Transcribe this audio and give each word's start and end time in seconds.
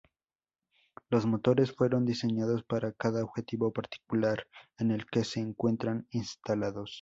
Los 1.11 1.27
motores 1.27 1.73
fueron 1.75 2.07
diseñados 2.07 2.63
para 2.63 2.91
cada 2.91 3.23
objetivo 3.23 3.71
particular 3.71 4.47
en 4.79 4.89
el 4.89 5.05
que 5.05 5.23
se 5.23 5.41
encuentran 5.41 6.07
instalados. 6.09 6.89